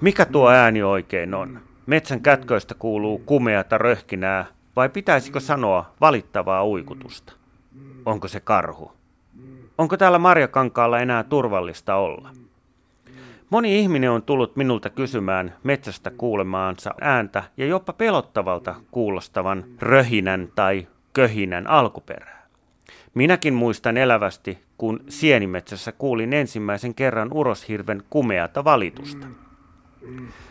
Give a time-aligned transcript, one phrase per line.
[0.00, 1.60] Mikä tuo ääni oikein on?
[1.86, 4.46] Metsän kätköistä kuuluu kumeata röhkinää,
[4.76, 7.32] vai pitäisikö sanoa valittavaa uikutusta?
[8.06, 8.92] Onko se karhu?
[9.78, 12.41] Onko täällä Marjakankaalla enää turvallista olla?
[13.52, 20.86] Moni ihminen on tullut minulta kysymään metsästä kuulemaansa ääntä ja jopa pelottavalta kuulostavan röhinän tai
[21.12, 22.46] köhinän alkuperää.
[23.14, 29.26] Minäkin muistan elävästi, kun sienimetsässä kuulin ensimmäisen kerran uroshirven kumeata valitusta.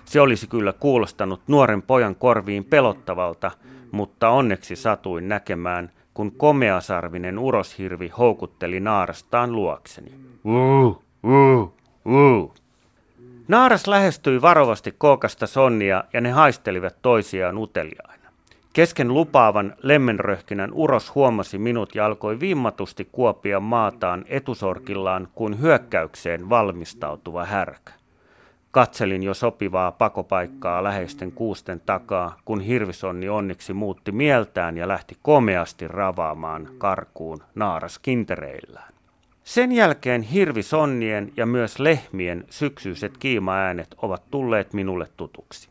[0.06, 3.52] Se olisi kyllä kuulostanut nuoren pojan korviin pelottavalta,
[3.92, 10.12] mutta onneksi satuin näkemään, kun komeasarvinen uroshirvi houkutteli naarastaan luokseni.
[10.44, 11.74] Uu, uu,
[12.06, 12.54] uu.
[13.48, 18.30] Naaras lähestyi varovasti kookasta sonnia ja ne haistelivat toisiaan uteliaina.
[18.74, 27.46] Kesken lupaavan lemmenröhkinän uros huomasi minut ja alkoi vimmatusti kuopia maataan etusorkillaan kuin hyökkäykseen valmistautuva
[27.46, 27.92] härkä.
[28.72, 35.88] Katselin jo sopivaa pakopaikkaa läheisten kuusten takaa, kun hirvisonni onneksi muutti mieltään ja lähti komeasti
[35.88, 38.94] ravaamaan karkuun naaras kintereillään.
[39.44, 45.70] Sen jälkeen hirvisonnien ja myös lehmien syksyiset kiimaäänet ovat tulleet minulle tutuksi.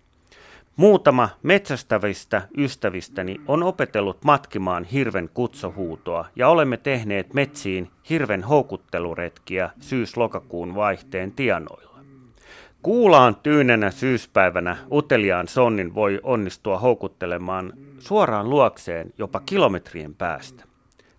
[0.77, 10.75] Muutama metsästävistä ystävistäni on opetellut matkimaan hirven kutsohuutoa ja olemme tehneet metsiin hirven houkutteluretkiä syys-lokakuun
[10.75, 11.99] vaihteen tienoilla.
[12.83, 20.70] Kuulaan tyynenä syyspäivänä uteliaan sonnin voi onnistua houkuttelemaan suoraan luokseen jopa kilometrien päästä.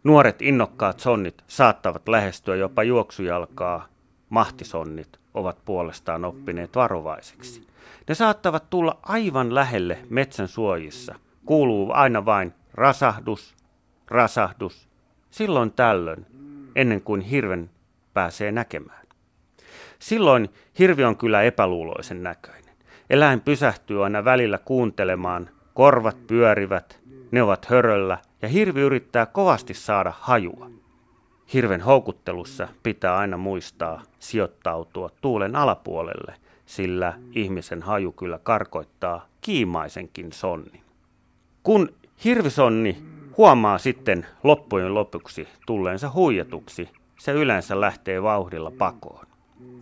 [0.03, 3.87] Nuoret innokkaat sonnit saattavat lähestyä jopa juoksujalkaa,
[4.29, 7.67] mahtisonnit ovat puolestaan oppineet varovaiseksi.
[8.07, 11.15] Ne saattavat tulla aivan lähelle metsän suojissa.
[11.45, 13.55] Kuuluu aina vain rasahdus,
[14.07, 14.89] rasahdus,
[15.31, 16.25] silloin tällöin,
[16.75, 17.69] ennen kuin hirven
[18.13, 19.07] pääsee näkemään.
[19.99, 22.75] Silloin hirvi on kyllä epäluuloisen näköinen.
[23.09, 26.99] Eläin pysähtyy aina välillä kuuntelemaan, korvat pyörivät,
[27.31, 30.69] ne ovat höröllä ja hirvi yrittää kovasti saada hajua.
[31.53, 36.35] Hirven houkuttelussa pitää aina muistaa sijoittautua tuulen alapuolelle,
[36.65, 40.81] sillä ihmisen haju kyllä karkoittaa kiimaisenkin sonnin.
[41.63, 41.93] Kun
[42.23, 43.03] hirvisonni
[43.37, 49.27] huomaa sitten loppujen lopuksi tulleensa huijatuksi, se yleensä lähtee vauhdilla pakoon.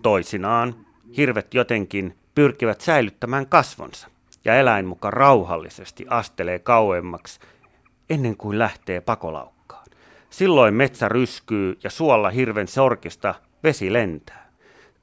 [0.02, 0.76] Toisinaan
[1.18, 4.08] hirvet jotenkin pyrkivät säilyttämään kasvonsa
[4.46, 7.40] ja eläin mukaan rauhallisesti astelee kauemmaksi
[8.10, 9.86] ennen kuin lähtee pakolaukkaan.
[10.30, 14.50] Silloin metsä ryskyy ja suolla hirven sorkista vesi lentää.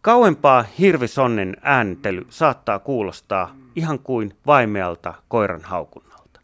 [0.03, 6.41] Kauempaa hirvisonnen ääntely saattaa kuulostaa ihan kuin vaimealta koiran haukunnalta.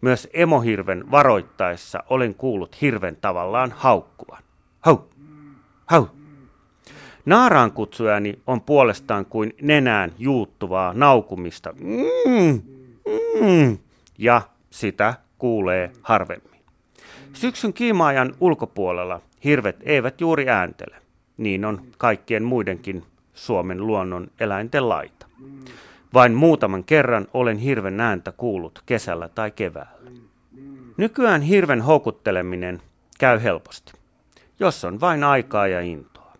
[0.00, 4.42] Myös emohirven varoittaessa olen kuullut hirven tavallaan haukkuvan.
[4.80, 4.98] Hau,
[5.86, 6.06] hau.
[7.24, 11.72] Naaraan kutsujani on puolestaan kuin nenään juuttuvaa naukumista.
[11.72, 12.62] Mm,
[13.40, 13.78] mm,
[14.18, 16.60] ja sitä kuulee harvemmin.
[17.32, 20.96] Syksyn kiimaajan ulkopuolella hirvet eivät juuri ääntele.
[21.36, 23.04] Niin on kaikkien muidenkin
[23.34, 25.26] Suomen luonnon eläinten laita.
[26.14, 30.10] Vain muutaman kerran olen hirven ääntä kuullut kesällä tai keväällä.
[30.96, 32.82] Nykyään hirven houkutteleminen
[33.18, 33.92] käy helposti,
[34.60, 36.32] jos on vain aikaa ja intoa.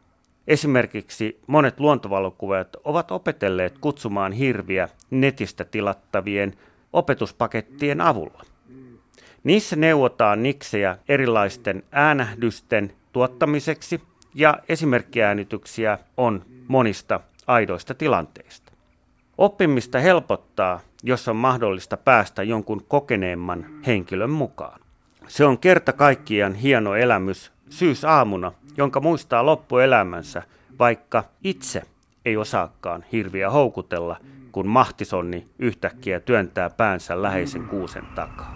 [0.47, 6.55] Esimerkiksi monet luontovalokuvajat ovat opetelleet kutsumaan hirviä netistä tilattavien
[6.93, 8.43] opetuspakettien avulla.
[9.47, 14.03] Niissä neuvotaan niksejä erilaisten äänähdysten tuottamiseksi
[14.34, 18.73] ja esimerkkiäänityksiä on monista aidoista tilanteista.
[19.39, 24.81] Oppimista helpottaa, jos on mahdollista päästä jonkun kokeneemman henkilön mukaan.
[25.29, 30.43] Se on kerta kaikkiaan hieno elämys syysaamuna, jonka muistaa loppuelämänsä,
[30.78, 31.83] vaikka itse
[32.25, 34.17] ei osaakaan hirviä houkutella,
[34.53, 38.56] kun mahtisonni yhtäkkiä työntää päänsä läheisen kuusen takaa.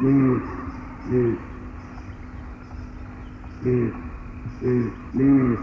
[0.00, 0.42] Liz,
[1.10, 1.38] Liz,
[3.64, 5.58] Liz, Liz,